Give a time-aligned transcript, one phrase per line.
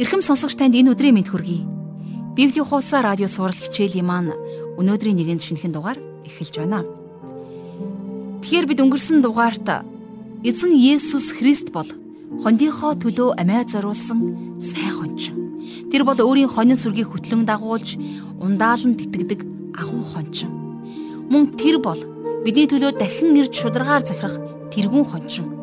[0.00, 1.66] Ирхэм сонсогч танд энэ өдрийн мэд хүргэе.
[2.32, 4.32] Библийн хуудас радио сурал хичээлийн маань
[4.80, 6.88] өнөөдрийн нэгэн шинэхэн дугаар эхэлж байна.
[8.40, 9.89] Тэгэхээр бид өнгөрсөн дугаарт
[10.44, 11.88] эзэн Есүс Христ бол
[12.42, 15.36] хондийнхоо төлөө амиа зориулсан сайн хончин.
[15.92, 18.00] Тэр бол өөрийн хонин сүргийг хөтлөн дагуулж
[18.40, 19.40] ундаалan титгэдэг
[19.76, 20.52] агуу хончин.
[21.28, 22.00] Мөн тэр бол
[22.44, 24.40] бидний төлөө дахин ирж шударгаар захирах
[24.72, 25.60] тэрүүн хончин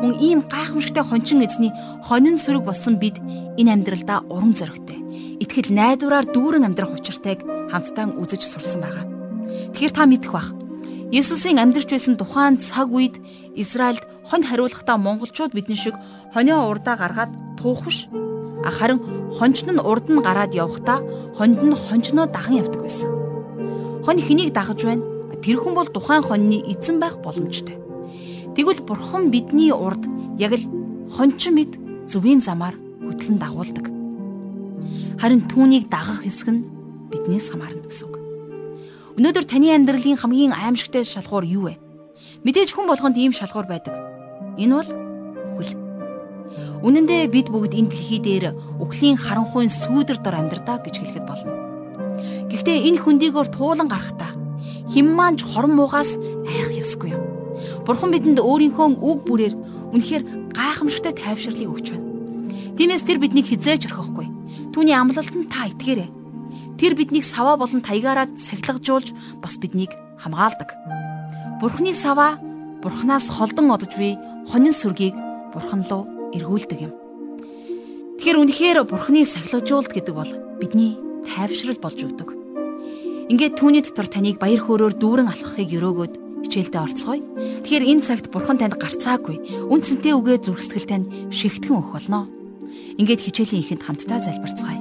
[0.00, 1.72] мөн ийм гайхамшигтай хончин эзний
[2.04, 3.16] хонин сүрэг болсон бид
[3.56, 5.00] энэ амьдралдаа урам зоригтой.
[5.40, 7.40] Итгэл найдвараар дүүрэн амьдрах учиртайг
[7.72, 9.04] хамтдаа үзэж сурсан байгаа.
[9.72, 10.52] Тэгэхээр та мэдэх бах.
[11.12, 13.16] Есүсийн амьдарч байсан тухайн цаг үед
[13.54, 15.94] Израильд хонь хариулахдаа монголчууд бидний шиг
[16.34, 18.08] хонио урдаа гаргаад туох биш.
[18.66, 18.98] Харин
[19.38, 20.98] хончин нь урд нь гараад явхдаа
[21.38, 23.10] хонд нь хончноо даган явдаг байсан.
[24.04, 25.02] Хонь хэнийг дагаж байна?
[25.42, 27.78] Тэр хүн бол тухайн хоньны эзэн байх боломжтой.
[28.54, 30.02] Тэгвэл бурхан бидний урд
[30.38, 30.64] яг л
[31.12, 31.72] хончин мэд
[32.10, 32.74] зүвийн замаар
[33.06, 33.86] хөтлөн дагуулдаг.
[35.20, 36.66] Харин түүнийг дагах хэсэг нь
[37.10, 38.16] биднээс хамаарна гэсэн үг.
[39.16, 41.74] Өнөөдөр таны амьдралын хамгийн аимшигтай шалгуур юу вэ?
[42.44, 44.05] Мэдээж хүн болгонд ийм шалгуур байдаг.
[44.56, 44.90] Энэ бол
[45.60, 45.74] үхэл.
[46.80, 48.44] Үнэн дээр бид бүгд энэ дэлхий дээр
[48.80, 51.52] үхлийн харанхуйн сүүдэр дор амьдрдаа гэж хэлэхэд болно.
[52.48, 54.32] Гэхдээ энэ хөндийгөөр туулан гарахдаа
[54.92, 56.16] хэн маань ч хорон муугаас
[56.48, 57.22] айх ёсгүй юм.
[57.84, 59.54] Бурхан бидэнд өөрийнхөө үг бүрээр
[59.92, 60.22] үнэхээр
[60.56, 62.06] гайхамшигтай тайвширлыг өгч байна.
[62.76, 64.28] Тиймээс тэр биднийг хизээж орхихгүй.
[64.72, 66.08] Түүний амлалтанд та итгээрэй.
[66.76, 70.76] Тэр биднийг саваа болон таягаараа сахилгажуулж бас биднийг хамгаалдаг.
[71.60, 72.36] Бурхны саваа
[72.84, 74.14] Бурханаас холдон одож буй
[74.46, 75.14] хонин сүргийг
[75.52, 76.92] Бурхан руу эргүүлдэг юм.
[78.16, 80.32] Тэгэхээр үнэхээр Бурхны сахилгажуулт гэдэг бол
[80.62, 80.94] бидний
[81.26, 82.28] тайвшрал болж өгдөг.
[83.26, 86.14] Ингээд түүний дотор таныг баяр хөөрөөр дүүрэн алхахыг өрөөгөөд
[86.46, 87.22] хичээлдээ орцгоё.
[87.66, 89.66] Тэгэхээр энэ цагт бурхан танд гарцаагүй.
[89.66, 92.30] Үнцэнтэй үгээ зүрхсэтгэл тань шигтгэн өгөх болно.
[93.02, 94.80] Ингээд хичээлийн ихэнд хамтдаа залбирцгаая.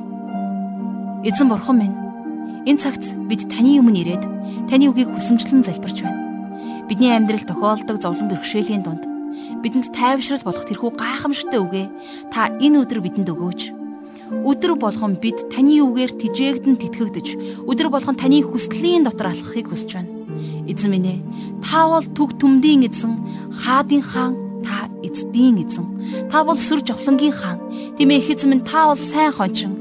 [1.25, 1.97] Эзэн бурхан минь
[2.69, 4.23] энэ цагт бид таны өмнө ирээд
[4.69, 6.21] таны үгийг хүсэмжлэн залбирч байна.
[6.85, 9.14] Бидний амьдрал тохиолдог зовлон бэрхшээлийн дунд
[9.63, 11.85] бидэнд тайвшрал болох тэрхүү гайхамшигтай үгээ
[12.33, 13.61] та энэ өдөр бидэнд өгөөч.
[14.25, 17.27] Өдөр болгон бид таны үгээр тижээгдэн тэтгэгдэж,
[17.69, 20.11] өдөр болгон таны хүслийн дотор алхахыг хүсэж байна.
[20.65, 21.19] Эзэн минь ээ,
[21.61, 23.13] та бол төг төмдийн эзэн,
[23.53, 24.33] хаадын хаан,
[24.65, 25.85] та эцдийн эзэн.
[26.33, 27.61] Та бол сүр жавхлангийн хаан.
[27.97, 29.77] Тийм ээ, эзэн минь та бол сайн хончин.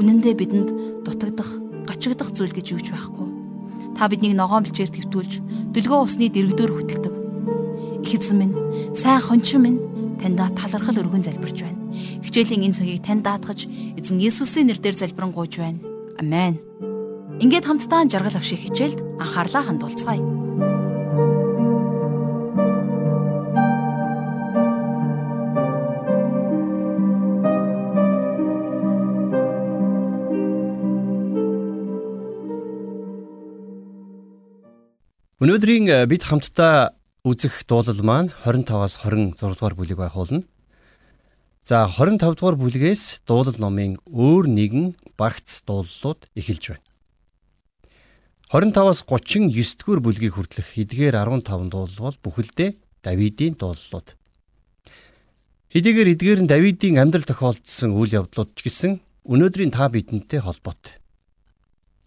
[0.00, 0.68] Үнэн дээр бидэнд
[1.04, 3.28] дутагдах, гачигдах зүйл гэж юуч байхгүй.
[3.94, 5.32] Та биднийг ногоон бэлчээр твтүүлж,
[5.76, 7.13] дөлгөө усны дэрэгдээр хөтэлдэг.
[8.04, 8.54] Эзэн минь,
[8.94, 9.80] сайн хончин минь
[10.20, 11.80] таньда талархал өргөн залбирч байна.
[12.22, 13.66] Хичээлийн энэ цагийг тань даатгаж,
[13.96, 15.80] эзэн Есүсийн нэрээр залбирanгуйж байна.
[16.20, 16.60] Амен.
[17.40, 20.22] Ингээд хамтдаа жаргал ах шиг хичээлд анхаарлаа хандуулцгаая.
[35.44, 36.93] Өнөөдрийн э, бид хамтдаа
[37.24, 40.44] үзэх дуулал маань 25-аас 26 дугаар бүлэг байх болно.
[41.64, 46.84] За 25 дугаар бүлгээс дуулал номын өөр нэгэн багц дууллууд эхэлж байна.
[48.52, 54.16] 25-аас 39 дугаар бүлгийг хүртэлх эдгээр 15 дуулал бол бүхэлдээ Давидын дууллууд.
[55.72, 61.00] Хэдийгээр эдгээр нь Давидын амьдрал тохиолдсон үйл явдлууд ч гэсэн өнөөдрийн та бидэнтэй холбоотой.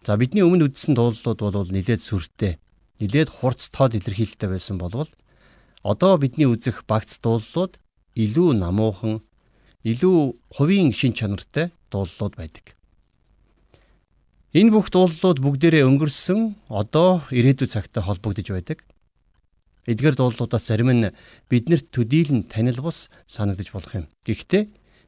[0.06, 2.62] За бидний өмнө үздсэн дууллууд бол нэлээд сүртэй,
[3.00, 5.10] нэлээд хурц тод илэрхийлэлтэй байсан болвол
[5.82, 7.78] одоо бидний үзэх багц дууллууд
[8.18, 9.22] илүү намуухан,
[9.86, 10.18] илүү
[10.50, 12.74] хувийн шин чанартай дууллууд байдаг.
[14.52, 18.82] Энэ бүх дууллууд бүгдээрээ өнгөрсөн одоо ирээдүйн цагтай холбогдож байдаг.
[19.86, 21.12] Эдгээр дууллуудаас зарим нь
[21.48, 24.06] биднэрт төдийлөн танил бус санагдаж болох юм.
[24.26, 24.62] Гэхдээ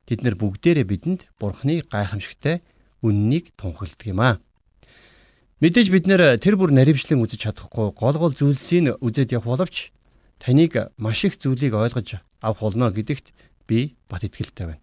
[0.06, 2.62] тэд нар бүгдээрээ бидэнд Бурхны гайхамшигтай
[3.04, 4.40] үннийг тунхагладаг юм аа.
[5.60, 9.92] Мэдээж бид нэр тэр бүр наривчлан үзэж чадахгүй гол гол зүйлсийг үзээд явах боловч
[10.40, 13.36] таныг маш их зүйлийг ойлгож авах болно гэдэгт
[13.68, 14.80] би бат итгэлтэй байна.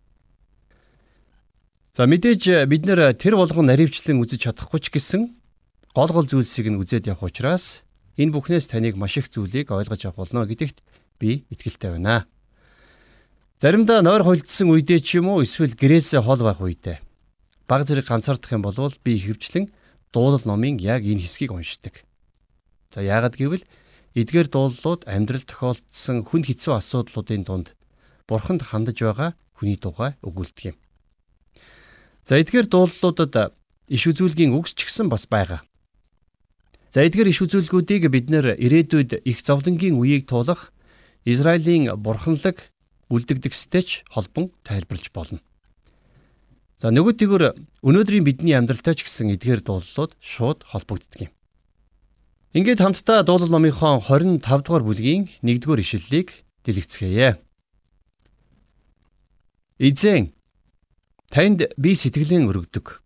[1.98, 5.34] За мэдээж э, бид нэр тэр болгон наривчлан үзэж чадахгүй ч гэсэн
[5.98, 7.82] гол гол зүйлсийг нь үзээд явах учраас
[8.14, 10.86] энэ бүхнээс таныг маш их зүйлийг ойлгож авах болно гэдэгт
[11.18, 12.30] би итгэлтэй байна.
[13.58, 17.02] Заримдаа нойр холдсон үедээ ч юм уу эсвэл гэрээсээ хол байх үедээ
[17.66, 19.74] баг зэрэг ганцаардах юм бол би хөвчлэн
[20.14, 22.04] дуулал номын яг энэ хэсгийг уншдаг.
[22.94, 23.66] За яагаад гэвэл
[24.16, 27.68] эдгээр дуулууд амьдрал тохиолдсон хүн хэцүү асуудлуудын дунд
[28.28, 30.78] бурханд хандаж байгаа хүний тухай өгүүлдэг юм.
[32.28, 33.54] За эдгээр дуулуудад
[33.88, 35.64] иш үзүүлгийн үгс ч гэсэн бас байгаа.
[36.92, 40.72] За эдгээр иш үзүүлгүүдийг бид нэр ирээдүйд их зовлонгийн үеийг туулах
[41.28, 42.72] Израилийн бурханлаг
[43.12, 45.40] үлдэгдэхстэй ч холбон тайлбарлаж болно.
[46.78, 47.44] За нөгөө тэгүр
[47.82, 51.34] өнөөдрийн бидний амьдралтай ч гэсэн эдгээр дуулууд шууд холбогддог юм.
[52.54, 57.42] Ингээд хамтдаа дуулал номынхон 25 дугаар бүлгийн 1-р ишлэлийг дэлгэцгээе.
[59.82, 60.38] Эзэн
[61.34, 63.02] танд би сэтгэлэн өргөдөг.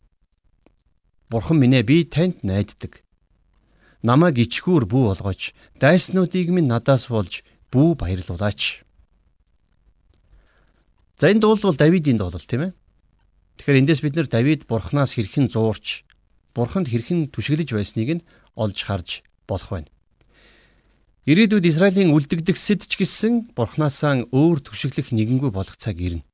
[1.31, 3.07] Бурхан минь ээ би танд найддаг.
[4.03, 8.83] Намайг ичгүүр бүү болгооч, дайснуудыг минь надаас болж бүү баярлуулаач.
[11.15, 12.80] За энэ дуул бол Давидын дуул тийм ээ.
[13.57, 16.05] Тэгэхээр эндээс бид нэр Давид бурхнаас хэрхэн зуурч,
[16.55, 18.25] бурханд хэрхэн түшиглэж байсныг нь
[18.55, 19.89] олж харж болох байна.
[21.29, 26.25] Ирээдүйд Израилийн үлдэгдэхсэд ч гэсэн бурхнаасаа өөр түшиглэх нэгэнгүй болох цаг ирнэ.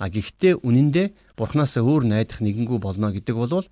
[0.00, 3.68] А гэхдээ үнэндээ бурхнаасаа өөр найдах нэгэнгүй болно гэдэг бол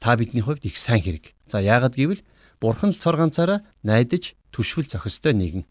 [0.00, 1.36] та бидний хувьд их сайн хэрэг.
[1.44, 2.24] За яагаад гэвэл
[2.60, 5.68] бурхан л цор ганцаараа найдаж түшвэл зохистой нэгэн.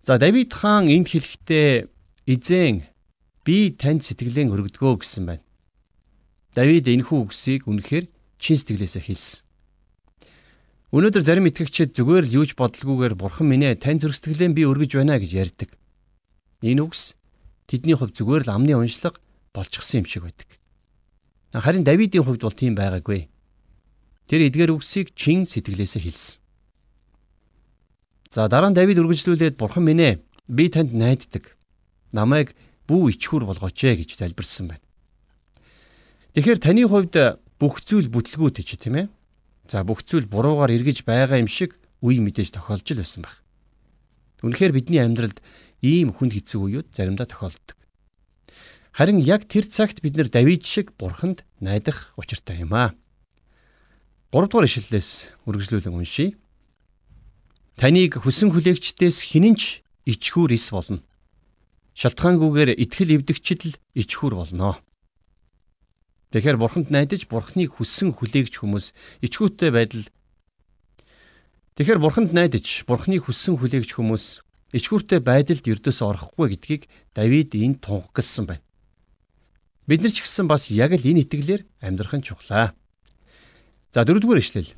[0.00, 1.92] За Давид хаан энд хэлэхдээ
[2.24, 2.88] эзэн
[3.46, 5.44] би танд сэтгэлээ өргөдгөө гэсэн байна.
[6.58, 8.10] Давид энэхүү үгсийг үнэхээр
[8.42, 9.46] чин сэтгэлээсээ хэлсэн.
[10.90, 14.98] Өнөөдөр зарим итгэгчид зүгээр л юуж бодлгүйгээр бурхан минь ээ тань зүрх сэтгэлээ би өргөж
[14.98, 15.70] байна гэж ярьдаг.
[16.66, 17.14] Энэ үгс
[17.70, 19.22] тэдний хувьд зүгээр л амны уншлага
[19.54, 20.48] болчихсон юм шиг байдаг.
[21.54, 23.28] Харин Давидын хувьд бол тийм байгаагүй.
[24.26, 26.40] Тэр эдгээр үгсийг чин сэтгэлээсээ хэлсэн.
[28.30, 30.14] За дараа нь Давид үргэлжлүүлээд бурхан минь ээ
[30.48, 31.54] би танд найддаг.
[32.12, 34.84] Намайг бүү ичхүр болгооч ээ гэж залбирсан байна.
[36.34, 37.14] Тэгэхээр таны хувьд
[37.58, 39.06] бүх зүйл бүтлгүүтэй ч тийм ээ.
[39.66, 41.74] За бүх зүйл буруугаар эргэж байгаа юм шиг
[42.04, 43.42] үе мэдээж тохиолж л байсан баг.
[44.44, 45.40] Үнэхээр бидний амьдралд
[45.82, 47.76] ийм хүн хэцүү үеуд заримдаа тохиолддог.
[48.92, 52.92] Харин яг тэр цагт бид нэр Давид шиг бурханд найдах учиртай юм аа.
[54.32, 56.36] 3 дугаар ишлэлээс үргэлжлүүлэн уншийе.
[57.76, 61.04] Таныг хүсэн хүлээгчдээс хинэнч ичхүүр ис болно.
[61.96, 64.76] Шалтгаангүйгээр итгэл эвдэгчд л ичхүүр болно.
[66.36, 68.92] Тэгэхээр бурханд найдаж бурхныг хүссэн хүлээгч хүмүүс
[69.24, 70.04] ичхүүртэй байдал
[71.76, 74.24] Тэгэхээр бурханд найдаж бурхныг хүссэн хүлээгч хүмүүс
[74.76, 76.82] ичхүүртэй байдалд ердөөс орохгүй гэдгийг
[77.16, 78.64] Давид энд тунхагласан байна.
[79.88, 82.72] Бид нар ч гэсэн бас яг л энэ итгэлээр амьдрах нь чухлаа.
[83.92, 84.72] За дөрөвдүгээр ишлэл.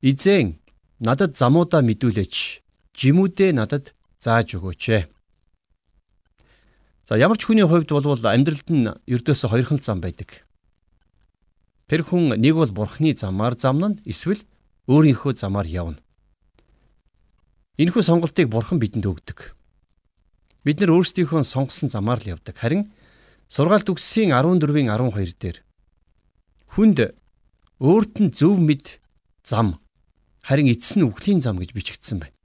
[0.00, 0.60] Изэн
[1.00, 2.60] надад замуудаа мэдүүлээч.
[2.96, 5.11] Жимүүдээ надад зааж өгөөч.
[7.04, 10.46] За ямар ч хүний хувьд бол амьдралд нь ердөөсөө хоёрхан зам байдаг.
[11.90, 14.46] Тэр хүн нэг бол бурхны замаар замнана эсвэл
[14.86, 15.98] өөрийнхөө замаар явна.
[17.76, 19.52] Энэхүү сонголтыг бурхан бидэнд өгдөг.
[20.62, 22.54] Бид нар өөрсдийнхөө сонгосон замаар л явдаг.
[22.54, 22.94] Харин
[23.50, 25.58] сургаалт үгсийн 14-ийн 12 дээр
[26.70, 26.98] хүнд
[27.82, 29.02] өөрт нь зөв мэд
[29.42, 29.82] зам
[30.46, 32.36] харин эцэс нь үхлийн зам гэж бичигдсэн байна.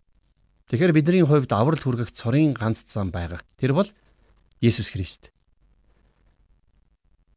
[0.68, 3.40] Тэгэхээр бидний хувьд аврал хүргэх цорын ганц зам байгаа.
[3.56, 3.88] Тэр бол
[4.62, 5.30] Есүс Христ.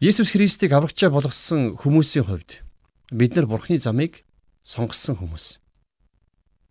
[0.00, 2.64] Есүс Христийг аврагчаа болгосон хүмүүсийн хувьд
[3.12, 4.24] бид нар Бурхны замыг
[4.64, 5.60] сонгосон хүмүүс.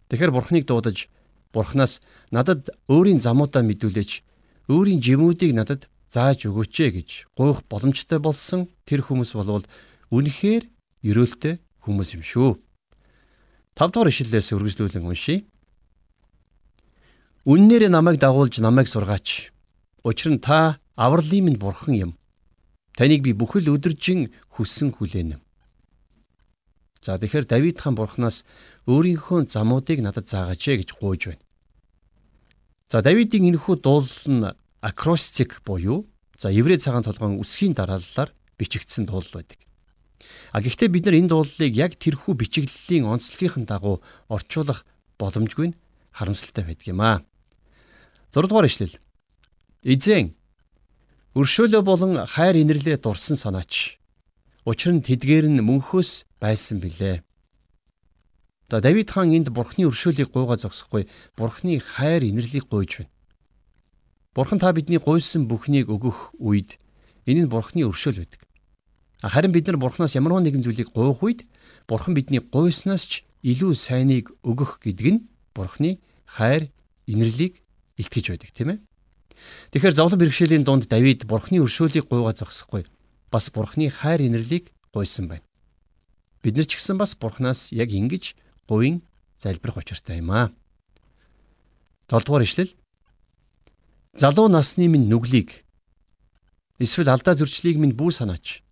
[0.10, 1.06] Тэгэхэр Бурхныг дуудаж
[1.54, 2.01] Бурханаас
[2.34, 4.26] надад өөрийн замуудаа мэдүүлээч,
[4.74, 9.69] өөрийн жимүүдийг надад зааж өгөөч ээ гэж гуйх боломжтой болсон тэр хүмүүс болвол
[10.09, 10.66] үнэхээр
[11.06, 12.57] ерөөлтэй хүмүүс юм шүү.
[13.78, 15.45] 5 дугаар ишлэлээс үргэлжлүүлэн уншийе.
[17.45, 19.54] Үннээр намайг дагуулж намайг сургаач.
[20.04, 22.12] Учир нь та авралын минь бурхан юм.
[22.96, 25.40] Таныг би бүхэл өдөржин хүссэн хүлээнэ.
[27.02, 28.44] За тэгэхээр Давид хаан бурхнаас
[28.88, 31.44] өөрийнхөө замуудыг надад заагаач ээ гэж гуйж байна.
[32.92, 34.52] За Давидын энэхүү дуулал нь
[34.82, 39.60] акростик буюу за еврей цагаан толгойн үсгийн дарааллаар бичигдсэн дуулал байдаг.
[40.52, 44.84] А гэхдээ бид нар энэ дуулалыг яг тэрхүү бичиглэлийн онцлогын дагуу орчуулах
[45.16, 45.80] боломжгүй нь
[46.12, 47.24] харамсалтай байдаг юм аа.
[48.36, 49.00] 6 дугаар ишлэл.
[49.80, 50.36] Эзэн
[51.40, 53.95] өршөөлөө болон хайр инэрлээ дурсан санаач.
[54.68, 57.24] Учир нь тэдгээр нь мөнхөөс байсан билээ.
[58.68, 61.07] За Давид хаан энд бурхны өршөөлийг гуйгаа зогсохгүй
[61.40, 63.12] бурхны хайр инэрлийг гуйж байна.
[64.36, 66.76] Бурхан та бидний гуйсан бүхнийг өгөх үед
[67.24, 68.44] энэ нь бурхны өршөөл байдаг.
[69.24, 71.48] Харин бид нар бурхнаас ямар нэгэн зүйлийг гуйх үед
[71.88, 75.19] бурхан бидний гуйснаас ч илүү сайныг өгөх гэдэг нь
[75.56, 76.68] бурхны хайр
[77.07, 77.64] инэрлийг
[77.95, 78.80] илтгэж байдаг тийм ээ.
[79.72, 82.86] Тэгэхээр зовлон бэрхшээлийн дунд Давид бурхны өршөөлийг гуйгаа зогсохгүй
[83.31, 85.46] бас бурхны хайр инэрлийг гуйсан байна.
[86.42, 88.36] Бид нар ч гэсэн бас Бурханаас яг ингэж
[88.68, 89.04] гуйн
[89.38, 90.52] залбирах учиртай юм аа.
[92.08, 92.72] 7 дугаар ишлэл
[94.16, 95.68] Залуу насны минь нүглийг
[96.80, 98.64] эсвэл алдаа зөрчлийг минь бүү санаач.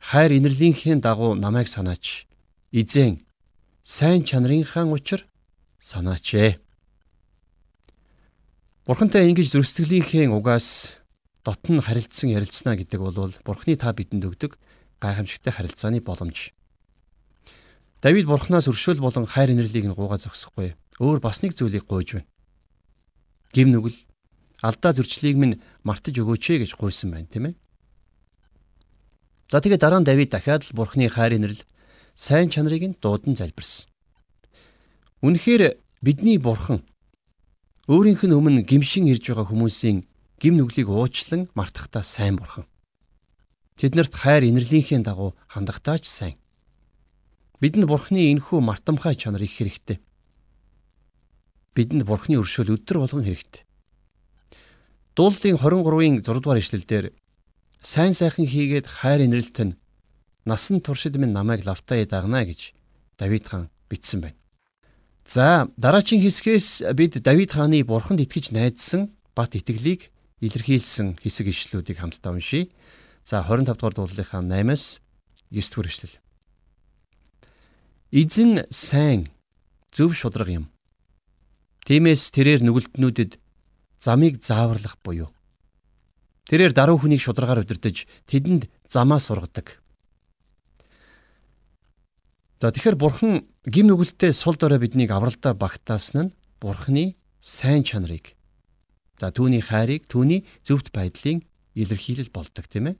[0.00, 2.26] Хайр инэрлийнхээ дагуу намайг санаач.
[2.72, 3.20] Изэн
[3.84, 5.28] сайн чанарынхаа учир
[5.78, 6.58] санаач ээ.
[8.82, 10.98] Бурхантай ингэж зөрсдгөлийнхээ угаас
[11.46, 14.58] дотн харилцсан ярилцсна гэдэг бол Бурхны та бидэнд өгдөг
[14.98, 16.50] гайхамшигтай харилцааны боломж.
[18.02, 20.74] Давид Бурханаас өршөөл болон хайр инэрлийг нь гуугаа зогсохгүй.
[20.98, 22.30] Өөр бас нэг зүйлийг гуйж байна.
[23.54, 23.94] Гим нүгэл
[24.66, 27.58] алдаа зөрчлийг минь мартаж өгөөч ээ гэж гуйсан байна, тийм ээ.
[29.46, 31.62] За тэгээ дараа нь Давид дахиад л Бурхны хайр инэрл
[32.18, 33.86] сайн чанарыг нь дуудан залбирсан.
[35.22, 36.82] Үнэхээр бидний Бурхан
[37.90, 40.06] өөрийнх нь өмнө гимшин ирж байгаа хүмүүсийн
[40.38, 42.70] гим нүглийг уучлан мартахтаа сайн Бурхан.
[43.74, 46.38] Тэднэрт хайр инэрлийнхээ дагуу хандахтаач сайн.
[47.58, 49.98] Бидэнд Бурхны энхүү мартамхай чанар их хэрэгтэй.
[51.74, 53.66] Бидэнд Бурхны өршөөл өдр болгон хэрэгтэй.
[55.18, 57.10] Дуулалтын 23-ын 6 дугаар ишлэлдэр
[57.82, 59.78] сайн сайхан хийгээд хайр инрэлт нь
[60.46, 62.78] насан туршид минь намайг лавтаа дагнаа гэж
[63.18, 64.41] Давид хаан бичсэн байна.
[65.32, 70.12] За дараагийн хэсгээс бид Давид хааны бурханд итгэж найдсан бат итгэлийг
[70.44, 72.68] илэрхийлсэн хэсэг ишлүүдийг хамтдаа уншийе.
[73.24, 75.00] За 25 дугаар дуулалтынхаа 8-аас
[75.48, 76.20] 9 дугаар ишлэл.
[78.12, 79.32] Эзэн сайн
[79.88, 80.68] зөв шудраг юм.
[81.88, 83.40] Тиймээс тэрээр нүгэлтнүүдэд
[84.04, 85.32] замыг зааварлах буюу.
[86.44, 89.80] Тэрээр даруй хүнийг шударгаар удирдах тэдэнд замаа сургадаг.
[92.62, 98.38] За тэгэхээр бурхан гим нүгэлтэд сул дорой биднийг авралдаа багтаасан нь бурханы сайн чанарыг
[99.18, 101.42] за түүний хайрыг түүний зөвхт байдлын
[101.74, 102.96] илэрхийлэл болдог тийм ээ.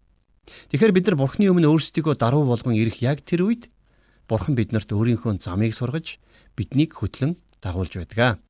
[0.75, 3.71] Тэгэхээр бид нар бурханы өмнө өөрсдийгөө даруй болгон ирэх яг тэр үед
[4.26, 6.19] бурхан биднэрт өөрийнхөө замыг сургаж
[6.59, 8.42] биднийг хөтлөн дагуулж байдаг.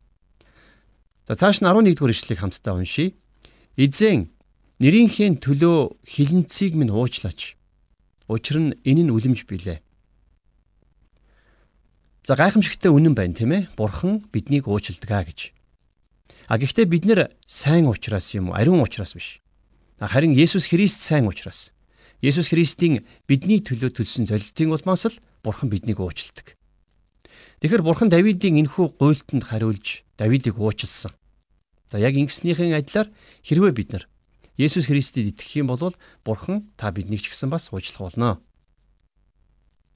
[1.29, 3.13] За цааш нь 11 дугаар ишлэгийг хамтдаа уншийе.
[3.77, 4.33] Эзэн
[4.81, 7.61] нэрийнхээ төлөө хилэнцгийг минь уучлаач.
[8.33, 9.85] Учир нь энэ нь үлэмж билээ.
[12.23, 13.75] За гайхамшигтай үнэн байна тийм ээ.
[13.75, 15.51] Бурхан биднийг уучилдаг гэж.
[16.47, 18.55] А гэхдээ бид нэр сайн уучраас юм уу?
[18.55, 19.43] Ариун уучраас биш.
[19.99, 21.75] Харин Есүс Христ сайн уучраас.
[22.23, 26.55] Есүс Христийн бидний төлөө төлсөн золилтын улмаас л Бурхан биднийг уучилдаг.
[27.59, 31.11] Тэгэхээр Бурхан Давидын энхүү гуйлтанд хариулж Давидыг уучлсан.
[31.91, 33.11] За яг ингэснийхэн адилаар
[33.43, 34.07] хэрвээ бид нар
[34.55, 35.91] Есүс Христэд итгэх юм бол
[36.23, 38.39] Бурхан та биднийг ч гэсэн бас уучлах болно.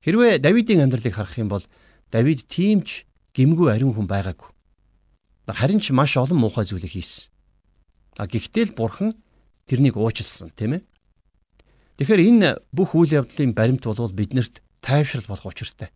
[0.02, 1.62] Хэрвээ Давидын амьдралыг харах юм бол
[2.10, 4.50] Давид тиймч гимгүү ариун хүн байгаагүй.
[5.46, 7.30] Харин ч маш олон муухай зүйлийг хийсэн.
[8.18, 9.14] А гэхдээ л Бурхан
[9.66, 10.82] тэрнийг уучлсан, тийм ээ.
[11.96, 15.90] Тэгэхээр энэ бүх үйл явдлын баримт бол биднэрт тайвшрал болох учиртай.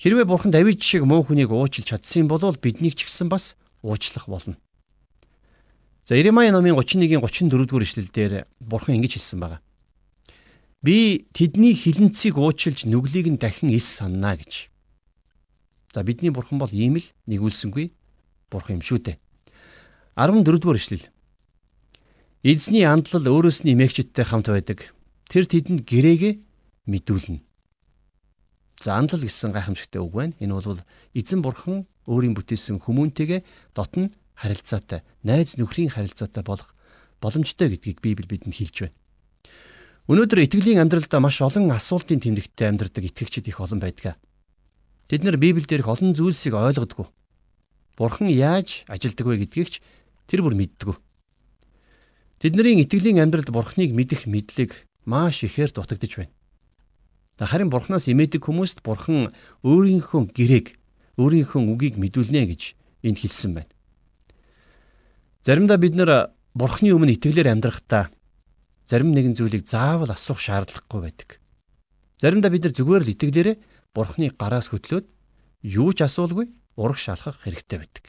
[0.00, 4.58] Хэрвээ бурхан Давид шиг муу хүнийг уучлж чадсан бол биднийг ч гэсэн бас уучлах болно.
[6.02, 9.60] За Иремая номын 31-ийн 34 дугаар ишлэлдэр бурхан ингэж хэлсэн байна.
[10.84, 14.68] Би тэдний хилэнцгийг уучлж нүглийг нь дахин ис саннаа гэж.
[15.96, 17.88] За бидний бурхан бол ийм л нэгүүлсэнгүй
[18.52, 19.16] бурхан юм шүү дээ.
[20.12, 21.08] 14 дугаар ишлэл.
[22.44, 24.92] Эзний андлал өөрөөс нь эмээгчдтэй хамт байдаг.
[25.32, 26.34] Тэр тэдэнд гэрээгээ
[26.84, 27.40] мэдүүлнэ.
[28.84, 30.36] За анлал гэсэн гайхамшигтай үг байна.
[30.36, 30.84] Энэ бол
[31.16, 33.40] эзэн бурхан өөрийн бүтээсэн хүмүүнтэйгээ
[33.72, 36.76] дотн харилцаатай, найз нөхрийн харилцаатай болох
[37.24, 38.96] боломжтой гэдгийг Библи бидэнд хэлж байна.
[40.04, 44.20] Өнөөдөр итгэлийн амьдралдаа маш олон асуултын тэмдэгттэй амьдардаг итгэгчид их олон байдаг.
[45.08, 47.08] Тэд нар Библиэлд их олон зүйлсийг ойлгодгүй.
[47.96, 49.74] Бурхан яаж ажилдаг вэ гэдгийг ч
[50.28, 51.00] тэр бүр мэддэггүй.
[52.36, 56.32] Тэдний итгэлийн амьдралд Бурханыг мэдэх мэдлэг маш ихээр дутагдж байна.
[57.40, 59.32] Харин бурхнаас имээдэг хүмүүст бурхан
[59.64, 60.76] өөрийнхөө гэрээг
[61.16, 62.62] өөрийнхөө үгийг мэдүүлнэ гэж
[63.08, 63.72] энд хэлсэн байна.
[65.48, 68.12] Заримдаа бид нэр бурхны өмнө итгэлээр амьдрахдаа
[68.84, 71.40] зарим нэгэн зүйлийг заавал асуух шаардлагагүй байдаг.
[72.20, 73.56] Заримдаа бид нар зүгээр л итгэлээрээ
[73.96, 75.06] бурхны гараас хөтлөөд
[75.64, 78.04] юу ч асуулгүй ураг шалхах хэрэгтэй байдаг.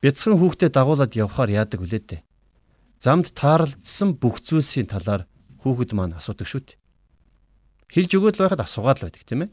[0.00, 2.22] Бяцхан хүүхдэд дагуулад явхаар яадаг үлээ дээ.
[3.02, 5.26] Замд таарлдсан бүх зүйлсийн талаар
[5.66, 6.78] хүүхэд маань асуудаг шүү дээ.
[7.90, 9.50] Хилж өгөөд л байхад асуугаад л байдаг тийм ээ.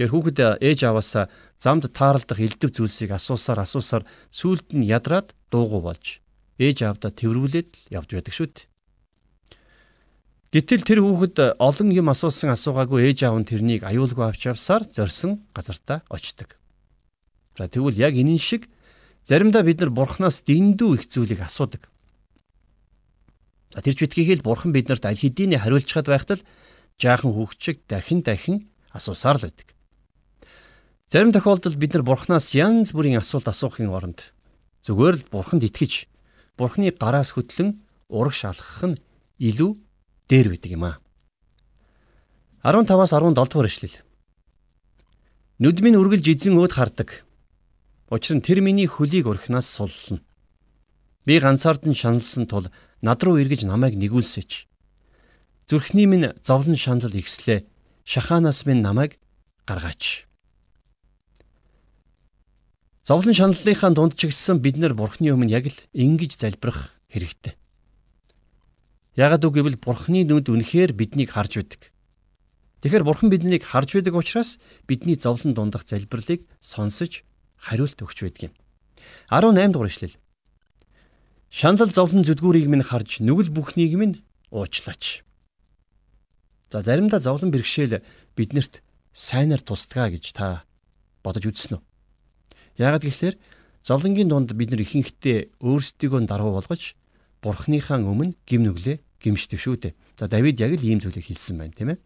[0.00, 1.24] Тэгэхээр хүүхэд ээж аваасаа
[1.60, 4.02] замд тааралдах элдв зүйлсийг асуусаар асуусаар
[4.32, 6.23] сүулт нь ядраад дуугу болж
[6.58, 8.66] ээж аавда тэрвүүлээд явж байдаг шүү дээ.
[10.54, 15.42] Гэтэл тэр хүүхэд олон юм асуусан асуугаагүй ээж аав нь тэрнийг аюулгүй авч явсаар зорсон
[15.50, 16.54] газартаа очдог.
[17.58, 18.70] За тэгвэл яг энэ шиг
[19.26, 21.90] заримдаа бид нар бурхнаас дэндүү их зүйлийг асуудаг.
[23.74, 26.46] За тэрч битгийхэл бурхан биднэрт аль хэдийн хариулцгаад байхад л
[27.02, 29.74] жаахан хүүхчиг дахин дахин асуусаар л байдаг.
[31.10, 34.30] Зарим тохиолдолд бид нар Бурханаас янз бүрийн асуулт асуухын оронд
[34.86, 36.06] зүгээр л Бурханд итгэж
[36.56, 39.00] Бурханы гараас хөтлөн урагш алхах нь
[39.38, 39.70] илүү
[40.28, 40.96] дээр байдаг юм аа.
[42.64, 43.96] 15-аас 17 дугаар эшлэл.
[45.58, 47.26] Нүдмийн үргэлж эзэн өөд хардаг.
[48.08, 50.22] Учир нь тэр миний хөлийг урхинаас суллана.
[51.26, 52.70] Би ганцаард нь шаналсан тул
[53.02, 54.66] над руу эргэж намайг нэгүүлсэч.
[55.68, 57.64] Зүрхний минь зовлон шанал ихслээ.
[58.04, 59.18] Шахаанаас минь намайг
[59.66, 60.28] гаргаач.
[63.04, 67.52] Зовлон шаналлынхаа дунд ч гэсэн бид нар Бурхны өмнө яг л ингэж залбирах хэрэгтэй.
[69.12, 71.92] Яагад үг гэвэл Бурхны нүд үнэхээр биднийг харж байдаг.
[72.80, 74.56] Тэгэхээр Бурхан биднийг харж байдаг учраас
[74.88, 77.28] бидний зовлон дундах залбирлыг сонсож
[77.60, 78.54] хариулт өгч байдаг юм.
[79.28, 80.16] 18 дугаар ишлэл.
[81.52, 85.20] Шанал зовлон зүдгүүрийг минь харж нүгэл бүхнийг минь уучлаач.
[86.72, 88.00] За заримдаа зовлон бэрхшээл
[88.32, 88.80] биднэрт
[89.12, 90.64] сайнаар тусдгаа гэж та
[91.20, 91.82] бодож үзсэн үү?
[92.78, 93.38] Яагаад гэвэл
[93.84, 96.98] зовлонгийн дунд бид нар ихэнхдээ өөрсдийгөө даруй болгож
[97.44, 99.92] бурхныхаа өмнө гим нүглээ гимшдэг шүү дээ.
[100.18, 101.98] За Давид яг л ийм зүйлийг хэлсэн байна, тийм ээ.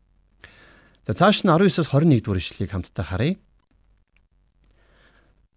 [1.06, 3.34] За цааш нь 19-оос 21 дугаар ишлэгийг хамтдаа харъя.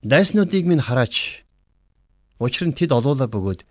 [0.01, 1.45] Дайснуудыг минь хараач.
[2.39, 3.61] Учир нь тэд олуула бөгөөд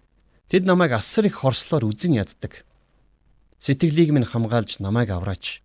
[0.50, 2.62] тэд намайг асар их хорслоор үзен яддаг.
[3.59, 5.62] Сэтгэлийг минь хамгаалж намайг авраач.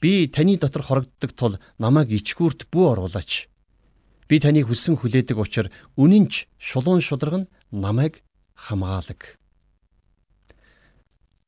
[0.00, 3.50] Би таны дотор хорогддог тул намайг ичгүүрт бүү оруулаач.
[4.28, 8.20] Би таныг хүссэн хүлээдэг учраас үнэнч шулуун шударга нь намайг
[8.54, 9.40] хамгаалаг.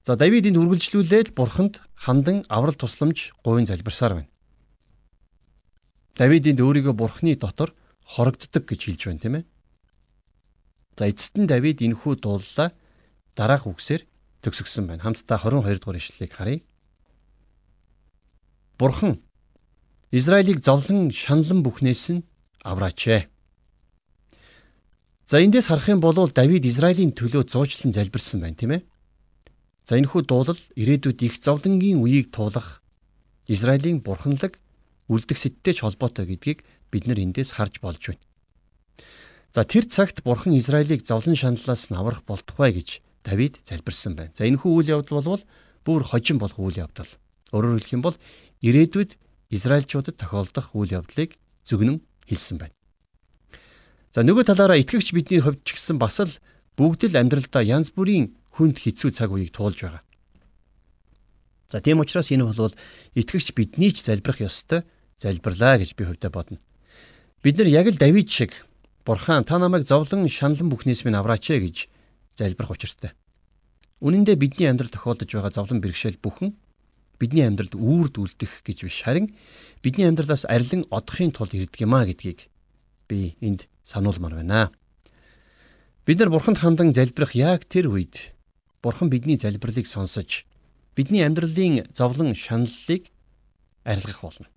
[0.00, 4.32] За Давидынд үргэлжлүүлээд бурханд хандан аврал тусламж гуйн залбирсаар байна.
[6.16, 7.76] Давидынд өөрийгөө бурхны дотор
[8.08, 9.44] хорогддог гэж хэлж байна тийм ээ.
[10.96, 12.72] За эцэст нь Давид энэхүү дууллаа
[13.36, 14.08] дараах үгсээр
[14.40, 15.04] төгсгсөн байна.
[15.04, 16.60] Хамтдаа 22 дугаар ишлэлийг харъя.
[18.80, 19.20] Бурхан
[20.10, 22.24] Израилийг зовлон шаналн бүхнээс нь
[22.62, 23.28] авраач.
[25.30, 28.82] За эндээс харах юм бол Давид Израилийн төлөө зуучлан залбирсан байна, тийм ээ.
[29.86, 32.82] За энэхүү дуулал ирээдүйд их зовлонгийн үеийг туулах
[33.46, 34.58] Израилийн бурханлаг
[35.10, 38.22] үлдэх сэттэй ч холбоотой гэдгийг бид нар эндээс харж болж байна.
[39.50, 44.34] За тэр цагт бурхан Израилийг зовлон шаналлаас нь аврах болтугай гэж Давид залбирсан байна.
[44.34, 45.42] За энэхүү үйл явдал бол
[45.82, 47.10] бүр хожим болох үйл явдал.
[47.50, 48.16] Өөрөөр хэлэх юм бол
[48.62, 49.18] ирээдүйд
[49.50, 51.34] Израильчуудад тохиолдох үйл явдлыг
[51.66, 52.74] зөвгнөн хэлсэн байна.
[54.10, 56.34] За нөгөө талаараа итгэгч бидний хувьд ч гэсэн бас л
[56.74, 60.02] бүгд л амьдралдаа янз бүрийн хүнд хэцүү цаг үеийг туулж байгаа.
[61.70, 62.74] За тийм учраас энэ бол
[63.14, 64.82] итгэгч бидний ч залбирах ёстой
[65.22, 66.58] залбирлаа гэж би хувьдаа бодно.
[67.42, 68.66] Бид нар яг л Давид шиг
[69.06, 71.76] Бурхан та намайг зовлон шаналн бүхнээс минь авраач ээ гэж
[72.34, 73.14] залбирах учиртай.
[74.02, 76.56] Үнэн дээр бидний амьдрал тохиолдож байгаа зовлон бэрхшээл бүхэн
[77.20, 79.30] бидний амьдралд үүрд үлдэх гэж биш харин
[79.84, 82.48] бидний амьдралаас арилан одохын тулд ирдэг юм а гэдгийг
[83.06, 84.72] би энд сануулмаар байна.
[86.08, 88.32] Бид нар бурханд хандан залбирах яг тэр үед
[88.82, 90.48] бурхан бидний залбирлыг сонсож
[90.96, 93.12] бидний амьдралын зовлон шаналлыг
[93.84, 94.48] арилгах болно.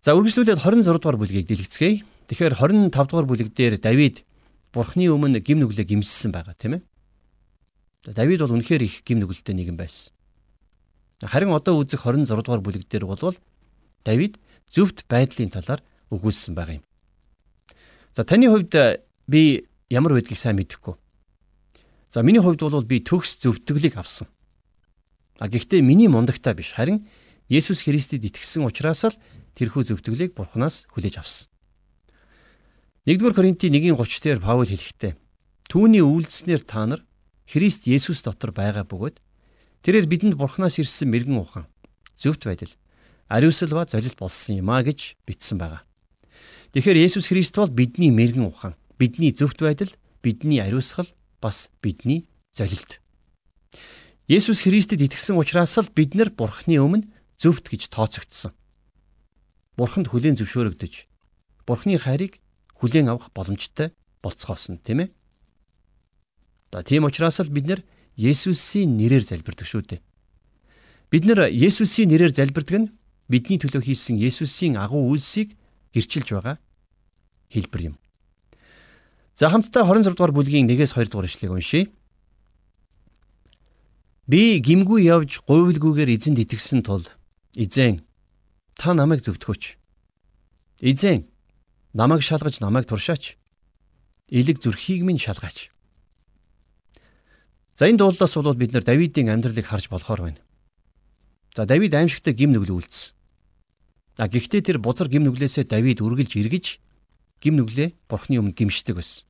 [0.00, 2.06] За үргэлжлүүлээд 26 дугаар бүлгийг дэлгэцгээе.
[2.30, 4.22] Тэгэхээр 25 дугаар бүлэг дээр Давид
[4.70, 6.82] бурхны өмнө гим нүглээ гимссэн байгаа тийм ээ.
[8.14, 10.15] Давид бол үнэхээр их гим нүгэлтэй нэгэн байсан.
[11.24, 13.36] Харин одоо үзэх 26 дугаар бүлэг дээр болвол
[14.04, 14.36] Давид
[14.68, 15.80] зөвхт байдлын талаар
[16.12, 16.84] өгүүлсэн байгаа юм.
[18.12, 20.94] За таны хувьд э, би ямар байдгийг сайн мэдэхгүй.
[22.12, 24.28] За миний хувьд бол би төгс зөвтгөлийг авсан.
[25.40, 27.08] А гэхдээ миний мундагтаа биш харин
[27.48, 29.16] Есүс Христэд итгэсэн учраас л
[29.56, 31.48] тэрхүү зөвтгөлийг Бурханаас хүлээж авсан.
[33.06, 35.14] 1-р Коринтын 1:30 дээр Паул хэлэхдээ
[35.70, 37.00] түүний үйлдэснээр та нар
[37.46, 39.22] Христ Есүс дотор байгаа бөгөөд
[39.86, 41.70] Тэрээр бидэнд бурхнаас ирсэн мэрэгэн ухаан
[42.18, 42.74] зөвхт байдал
[43.30, 45.86] ариусл ба золилт болсон юм а гэж бичсэн байгаа.
[46.74, 49.94] Тэгэхээр Есүс Христ бол бидний мэрэгэн ухаан, бидний зөвхт байдал,
[50.26, 51.06] бидний ариусгал
[51.38, 52.98] бас бидний золилт.
[54.26, 57.06] Есүс Христэд итгэсэн учраас л бид нар Бурхны өмнө
[57.38, 58.50] зөвхт гэж тооцогдсон.
[59.78, 61.06] Бурханд хүлээн зөвшөөрөгдөж,
[61.62, 62.42] Бурхны хайрыг
[62.82, 65.08] хүлээн авах боломжтой болцгоосон, тийм ээ?
[66.74, 67.80] За тийм учраас л бид нар
[68.16, 70.00] Есүсийн нэрээр залбирдаг шүү дээ.
[71.12, 72.88] Бид нэр Есүсийн нэрээр залбирдаг нь
[73.28, 75.52] бидний төлөө хийсэн Есүсийн агуу үйлсийг
[75.92, 76.56] гэрчилж байгаа
[77.52, 77.96] хэлбэр юм.
[79.36, 81.92] За хамтдаа 26 дугаар бүлгийн 1-ээс 2 дугаар ишлэгийг уншийе.
[84.24, 87.04] Би гимгүй явж гуйлгүйгээр эзэнд итгэсэн тул
[87.54, 88.00] эзэн
[88.74, 89.76] та намайг зөвтгөөч.
[90.80, 91.28] Эзэн
[91.92, 93.36] намайг шалгаж намайг туршаач.
[94.32, 95.70] Илэг зүрхийг минь шалгаач.
[97.76, 100.40] За энэ дуулаас бол бид нар Давидын амьдралыг харж болохоор байна.
[101.52, 103.12] За Давид аимшигтай гим нүгэл үйлдсэн.
[104.16, 106.80] А гэхдээ тэр бузар гим нүглээсээ Давид үргэлж эргэж
[107.44, 109.28] гим нүглээ бурхны өмнө гимшдэг байсан.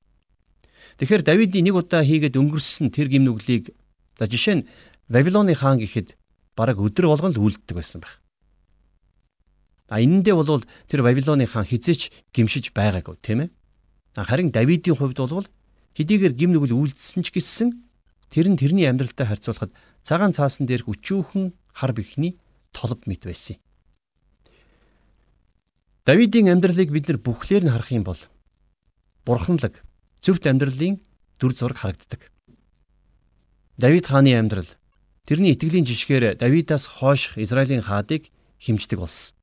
[1.03, 3.75] Тэгэхээр Давидын нэг удаа хийгээд өнгөрсөн тэр гим нүглийг
[4.15, 4.67] за жишээ нь
[5.11, 6.15] Вавилоны хаан гэхэд
[6.55, 8.23] бараг өдөр болгон л үлддэг байсан байх.
[9.91, 13.51] А энэндээ бол тэр Вавилоны хаан хизээч гимшиж байгаагүй тийм ээ.
[14.15, 15.47] Харин Давидын хувьд бол
[15.99, 17.86] хэдийгээр гим нүгэл үлдсэн ч гэсэн
[18.31, 22.39] тэр нь тэрний амьдралтай харьцуулахад цагаан цаасан дээрх өчүүхэн хар бихний
[22.73, 23.63] толб мэт байсан юм.
[26.07, 28.21] Давидын амьдралыг бид нар бүхлээр нь харах юм бол
[29.27, 29.83] бурханлаг
[30.23, 31.03] зөвхт амьдралын
[31.39, 32.31] дүр зураг харагддаг.
[33.77, 34.71] Давид хааны амьдрал
[35.27, 38.31] тэрний итгэлийн жишгээр Давидаас хойших Израилийн хаадыг
[38.63, 39.35] химждэг болсон.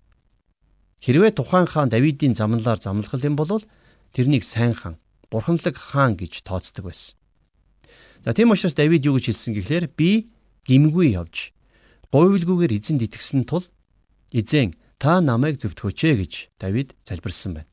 [1.04, 3.60] Хэрвээ тухайн хаан Давидын замналаар замлах юм бол
[4.16, 4.96] тэрнийг сайн хаан,
[5.28, 7.20] бурханлаг хаан гэж тооцдог байсан.
[8.24, 10.32] За тийм учраас Давид юу гэж хэлсэн гэхлээр би
[10.64, 11.52] гимгүй явж
[12.16, 13.68] гойвлгүйгээр эзэнд итгэсэн тул
[14.32, 17.70] эзэн та намайг зөвтгөөч ээ гэж Давид залбирсан байна.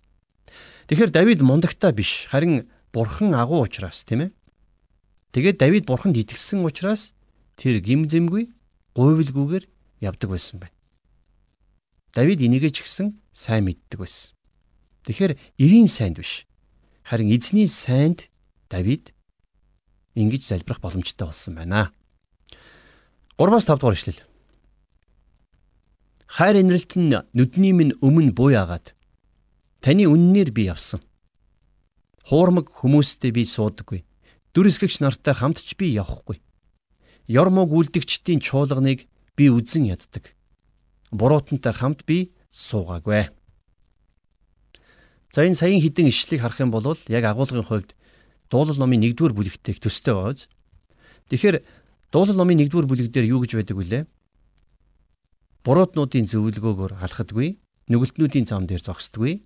[0.90, 4.30] Тэгэхээр Давид мундагтаа биш харин бурхан агуу учраас тийм ээ.
[5.30, 7.14] Тэгээд Давид бурханд итгэсэн учраас
[7.54, 8.50] тэр гимзэмгүй
[8.98, 9.64] гойвлгүйгээр
[10.02, 10.74] явдаг байсан байна.
[12.10, 14.34] Давид энийгээ ч гэсэн сайн мэддэг байсан.
[15.06, 16.42] Тэгэхээр эрийн сайнд биш.
[17.06, 18.26] Харин эзний сайнд
[18.66, 19.14] Давид
[20.14, 21.92] ингэж залбирах боломжтой болсон байна.
[23.38, 24.20] 3-5 дугаар ишлэл.
[26.26, 28.94] Хайр инрэлт нь нүдний минь өмнө буй агаад
[29.80, 31.02] таны үннээр би явсан.
[32.28, 34.04] Хуурмаг хүмүүстэй би суудаггүй.
[34.54, 36.38] Дүрсгэгч нартай хамт ч би явахгүй.
[37.26, 40.34] Ёрмог үлдэгчдийн чуулганыг би үзен яддаг.
[41.10, 43.30] Буруутантай хамт би суугаагүй.
[45.30, 47.94] За энэ саяын хідэн ишлэлийг харах юм бол яг агуулгын хувьд
[48.50, 50.50] дуулал номын 1-р бүлэгтээ их төстэй байгааз.
[51.30, 51.62] Тэгэхээр
[52.10, 54.02] дуулал номын 1-р бүлэг дээр юу гэж байдаг вүлээ?
[55.64, 57.60] буруутнуудын зөвлөгөөгөөр алхадгүй,
[57.92, 59.44] нүгэлтнүүдийн зам дээр зогсдгүй,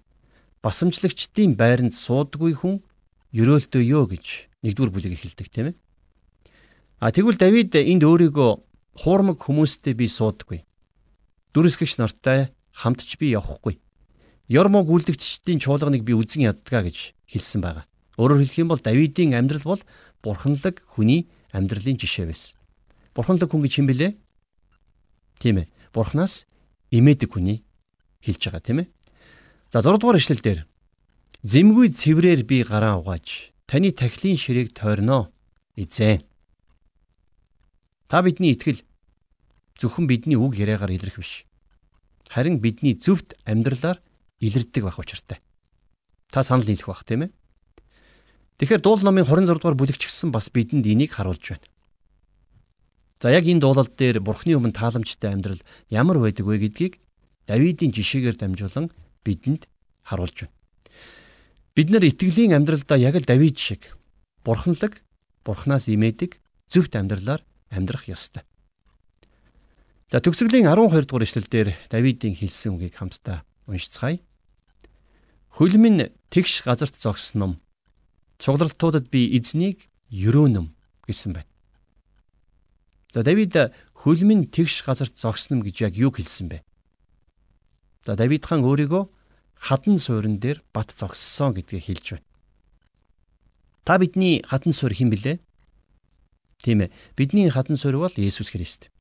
[0.62, 2.78] басамжлагчдын байранд суудгүй хүн
[3.34, 5.76] ерөөлтөө ёо гэж нэгдүгээр бүлэг эхэлдэг тийм ээ.
[7.02, 8.50] А тэгвэл Давид энд өөрийгөө
[9.02, 10.62] хуурмаг хүмүүстэй би суудаггүй.
[11.50, 13.82] Дүрсгэгч нартай хамт ч би явахгүй.
[14.46, 17.84] Ёрмог үлдэгчдийн чуулганыг би үзэн яддгаа гэж хэлсэн байгаа.
[18.18, 19.82] Өөрөөр хэлэх юм бол Давидын амьдрал бол
[20.22, 22.54] бурханлаг хүний амьдралын жишээ байсан.
[23.14, 24.12] Бурханлаг хүн гэж хэм бэлээ?
[25.42, 25.70] Тийм ээ.
[25.90, 26.46] Бурханаас
[26.94, 27.66] имээдэг хүний
[28.22, 28.88] хэлж байгаа тийм ээ.
[29.74, 30.60] За 6 дугаар ишлэл дээр
[31.42, 35.34] зэмгүй цэврээр би гараа угааж таны тахилын ширээг тойрноо
[35.74, 36.22] эзэн.
[38.06, 38.82] Та бидний итгэл
[39.78, 41.46] зөвхөн бидний үг яриагаар илэрх биш.
[42.30, 43.98] Харин бидний зөвхт амьдралаар
[44.38, 45.38] илэрдэг байх учиртай.
[46.30, 47.30] Та санал нийлэх бах тийм ээ.
[48.58, 51.66] Тэгэхээр дуул номын 26 дугаар бүлэгч гисэн бас бидэнд энийг харуулж байна.
[53.18, 55.58] За яг энэ дуулал дээр Бурхны өмнө тааламжтай амьдрал
[55.90, 57.00] ямар байдаг вэ гэдгийг
[57.50, 58.92] Давидын жишээгээр дамжуулан
[59.26, 59.66] бидэнд
[60.06, 60.54] харуулж байна.
[61.74, 63.98] Бид нар итгэлийн амьдралдаа яг л Давид шиг
[64.46, 65.02] бурханлаг,
[65.42, 66.38] бурхнаас имээдэг
[66.70, 67.42] зөвхт амьдралаар
[67.74, 68.46] амьдрах ёстой.
[70.12, 74.22] За төгсгөлийн 12 дугаар ишлэлдэр Давидын хэлсэн үгийг хамтдаа уншицгаая.
[75.58, 77.58] Хөлмөн тэгш газарт зогсном.
[78.44, 80.68] Цуглартуудад би эзнийг өрөөнөм
[81.08, 81.48] гэсэн байна.
[83.08, 83.56] За Давид
[83.96, 86.60] хөлмийн тэгш газарт зогсно гэж яг юу хэлсэн бэ?
[88.04, 89.08] За Давид хаан өөрийгөө
[89.56, 92.28] хадан суурин дээр бат зогссон гэдгийг хэлж байна.
[93.88, 95.40] Та бидний хадан суур хэн блэ?
[96.60, 96.92] Тийм ээ.
[97.16, 98.92] Бидний хадан суур бол Есүс Христ.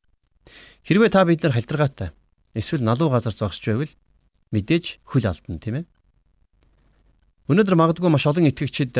[0.88, 2.15] Хэрвээ та бид нар халтргаатай
[2.56, 3.91] эсвэл налуу газар зогсож байвал
[4.56, 5.86] мэдээж хөл алдна тийм ээ.
[7.51, 8.95] Өнөөдөр магадгүй маш олон итгэгчид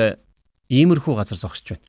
[0.74, 1.86] иймэрхүү газар зогсож байна.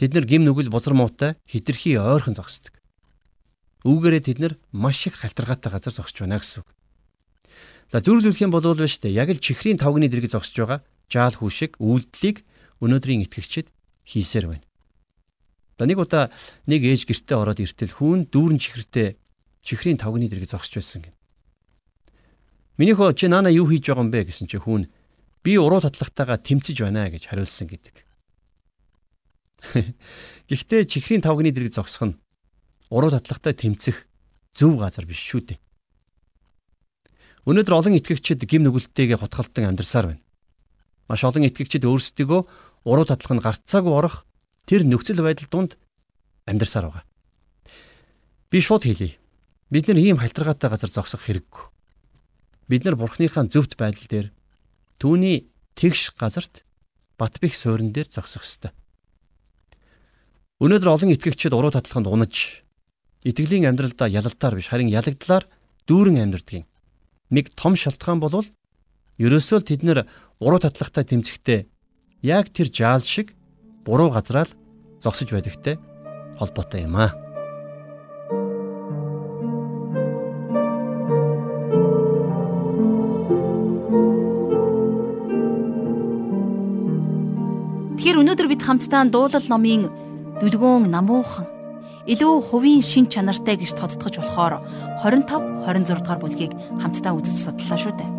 [0.00, 2.72] Тэд нар гим нүгэл бузар муутай хитрхи ойрхон зогсдог.
[3.84, 6.68] Үүгээрээ тэд нар маш их халтаргаатай газар зогсож байна гэсэн үг.
[7.92, 9.12] За зөвлөлөх юм бол биш үү?
[9.12, 10.80] Яг л чихрийн тавгны дэрэг зогсож байгаа
[11.12, 12.42] жаал хүү шиг үйлдэлийг
[12.80, 13.68] өнөөдрийн итгэгчид
[14.08, 14.66] хийсээр байна.
[15.78, 16.32] За нэг удаа
[16.66, 19.20] нэг ээж гэртээ ороод иртэл хүүн дүүрэн чихртээ
[19.62, 21.14] чихрийн тавгны дэрэг зогсож байсан гин.
[22.80, 24.90] Минийхөө чи наана юу хийж байгаа юм бэ гэсэн чи хүүн
[25.44, 27.96] би уруу татлагтайгаа тэмцэж байна гэж хариулсан гэдэг.
[30.48, 32.18] Гэхдээ чихрийн тавгны дэрэг зогсох нь
[32.88, 34.08] уруу татлагтай тэмцэх
[34.56, 35.58] зөв газар биш шүү дээ.
[37.44, 40.24] Өнөөдөр олон итгэгчид гим нүгэлтэйгээ хутгалтан амьдарсаар байна.
[41.12, 42.40] Маш олон итгэгчид өөрсдийгөө
[42.88, 44.24] уруу татлах нь гарцаагүй орох
[44.64, 45.76] тэр нөхцөл байдал донд
[46.48, 47.04] амьдарсаар байгаа.
[48.48, 49.20] Би шууд хэлье.
[49.68, 51.64] Бид нар ийм халтаргаатай газар зогсох хэрэггүй.
[52.68, 54.26] Бид нар Бурхныхаа зөвхт байдал дээр
[54.98, 56.64] түүний тэгш газарт
[57.18, 58.72] бат бих суурин дээр зогсох ёстой.
[60.62, 62.62] Өнөөдөр олон итгэгчид уруу татлаханд унаж
[63.24, 65.48] итгэлийн амьдралдаа ялалтаар биш харин ялагдлаар
[65.88, 66.66] дүүрэн амьдрдгийг.
[67.30, 68.46] нэг том шалтгаан бол
[69.18, 70.06] ерөөсөө тэд нэр
[70.38, 71.66] уруу татлагтай тэмцэхдээ
[72.22, 73.34] яг тэр жаал шиг
[73.82, 74.56] буруу газраа л
[75.00, 75.80] зогсож байдагтай
[76.38, 77.23] холбоотой юм аа.
[88.64, 89.92] Хамтдаа дуулал номын
[90.40, 91.46] дүлгөөн намуухан
[92.08, 94.60] илүү хувийн шин чанартай гэж тодтогч болохоор
[95.04, 98.10] 25 26 дугаар бүлгийг хамтдаа үзэж судлаа шүү дээ.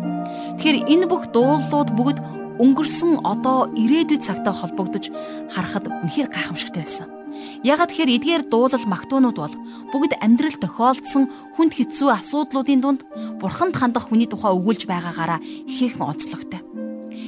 [0.58, 2.18] Тэгэхээр энэ бүх дуулууд бүгд
[2.58, 5.12] өнгөрсөн одоо ирээдүйд цагтай холбогдож
[5.54, 7.08] харахад үнэхээр гайхамшигтай байсан.
[7.62, 9.54] Ягаад тэгэхээр эдгээр дуулал магтуунууд бол
[9.92, 13.00] бүгд амьдрал тохиолдсон хүнд хэцүү асуудлуудын дунд
[13.38, 16.60] бурханд хандах хүний тухай өгүүлж байгаагаараа ихээхэн онцлогтой.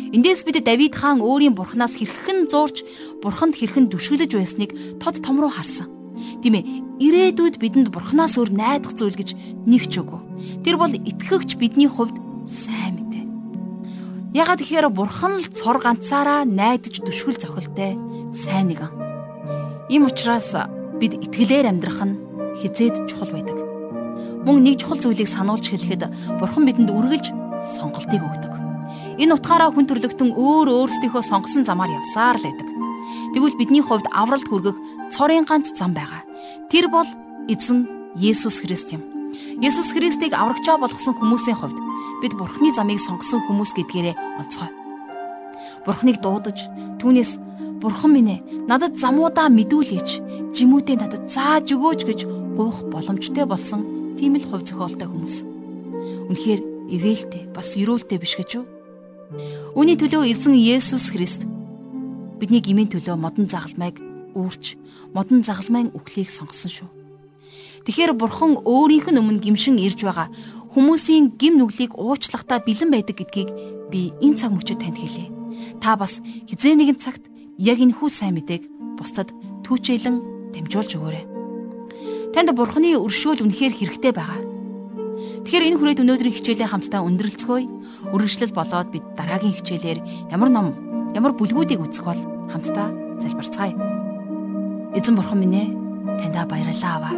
[0.08, 2.80] Эндээс бид Давид хаан өөрийн бурхнаас хэрхэн зуурч
[3.20, 5.92] бурханд хэрхэн дүшгэлж байсныг тод том руу харсан.
[6.40, 6.64] Тийм ээ,
[6.96, 9.36] ирээдүйд бидэнд бурхнаас өөр найдах зүйл гэж
[9.68, 10.64] нэг ч үгүй.
[10.64, 12.16] Тэр бол итгэгч бидний хувьд
[12.48, 13.24] сайн мэдээ.
[14.32, 18.00] Ягаад тэгэхээр бурхан л цор ганцаараа найдаж дүшгэл зохилтой
[18.32, 18.92] сайн нэгэн.
[19.92, 20.56] Ийм учраас
[20.96, 22.18] бид итгэлээр амьдрах нь
[22.58, 23.60] хизээд чухал байдаг.
[24.48, 27.26] Мөн нэг чухал зүйлийг сануулж хэлэхэд бурхан бидэнд үргэлж
[27.60, 28.57] сонголтыг өгдөг.
[29.18, 32.68] Энэ утгаараа хүн төрлөختөн өөр өөрсдийнхөө сонгосон замаар явсаар л байдаг.
[33.34, 34.78] Тэгвэл бидний хувьд авралт хүргэх
[35.10, 36.22] цорын ганц зам байгаа.
[36.70, 37.08] Тэр бол
[37.50, 39.02] эзэн Есүс Христ юм.
[39.58, 41.78] Есүс Христийг аврагчаа болгосон хүмүүсийн хувьд
[42.22, 44.70] бид Бурхны замыг сонгосон хүмүүс гэдгээрээ онцгой.
[45.82, 46.70] Бурхныг дуудаж
[47.02, 47.42] түүнээс
[47.82, 52.20] Бурхан минь ээ надад замуудаа мэдүүлээч жимүүдээ надад зааж өгөөч гэж
[52.54, 55.36] гуйх боломжтой болсон тийм л хувь зохиолтой хүмүүс.
[56.30, 58.77] Үнэхээр ивэлтэй бас эрүүлтэй биш гэж юу?
[59.28, 61.44] Үүний төлөө эзэн Есүс Христ
[62.40, 64.00] бидний гмийн төлөө модон загалмайг
[64.32, 64.80] үүрч
[65.12, 66.88] модон загалмайн үхлийг сонгосон шүү.
[67.84, 70.32] Тэгэхэр бурхан өөрийнх нь өмнө гимшин ирж байгаа
[70.72, 73.52] хүмүүсийн гим нүглийг уучлахтаа бэлэн байдаг гэдгийг
[73.92, 75.28] би энэ цаг мөчөд танд хэлье.
[75.84, 77.28] Та бас хизээ нэгэн цагт
[77.60, 78.64] яг энэ хүү сайн мэдээг
[78.96, 79.28] бусдад
[79.68, 81.24] түүчээлэн дамжуулж өгөөрэй.
[82.32, 84.40] Танд бурханы өршөөл үнэхээр хэрэгтэй байгаа.
[85.48, 88.12] Тэгэхээр энэ хүрээд өнөөдрийн хичээлээ хамтдаа өндөрлцгөөе.
[88.12, 90.76] Үргэлжлэл болоод бид дараагийн хичээлээр ямар ном,
[91.16, 92.20] ямар бүлгүүдийг үзэх бол
[92.52, 93.72] хамтдаа залбирцгаая.
[94.92, 95.68] Эзэн бурхан минь ээ,
[96.20, 97.16] таньда баярлалаа аваа.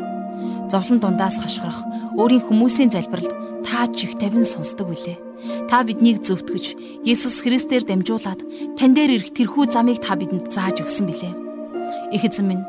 [0.71, 1.83] Зовлон дундаас хашгирах
[2.15, 3.35] өөрийн хүмүүсийн залбиралд
[3.67, 5.67] та чих тавин сонсдог үлээ.
[5.67, 8.47] Та биднийг зөвтгөж, Есүс Христээр дамжуулаад
[8.79, 11.35] тань дээр ирэх тэрхүү замыг та бидэнд зааж өгсөн билээ.
[12.15, 12.63] Их эзэн минь,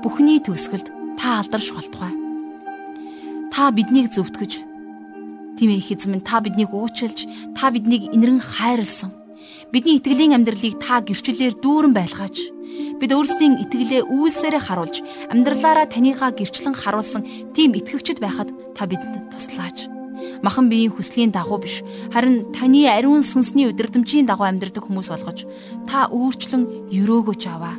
[0.00, 0.88] бүхний төгсгөлд
[1.20, 2.16] та алдарш болтугай.
[3.52, 4.72] Та биднийг зөвтгөж,
[5.58, 9.14] Тийм ээ эзэн минь та биднийг уучлж, та биднийг инэрэн хайрлсан.
[9.70, 12.36] Бидний итгэлийн амьдралыг та гэрчлэлээр дүүрэн байлгаач.
[12.98, 19.90] Бид өөрсдийн итгэлээ үйлсээрээ харуулж, амьдралаараа танийгаа гэрчлэн харуулсан тийм итгэгчд байхад та бидэнд туслаач.
[20.42, 21.82] Махан биеийн хүслийн дагуу биш,
[22.14, 25.46] харин таны ариун сүнсний удирдамжийн дагуу амьдрэх хүмүүс болгож,
[25.90, 27.76] та өөрчлөн өрөөгөөч аваа.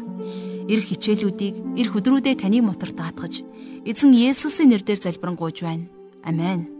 [0.67, 3.45] Ирэх хичээлүүдийг, ирэх өдрүүдэд таны мотор даатгаж,
[3.85, 5.87] эзэн Есүсийн нэрээр залбирanгуйж байна.
[6.25, 6.74] Амен.